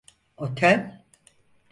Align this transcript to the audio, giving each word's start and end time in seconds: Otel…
Otel… 0.37 1.03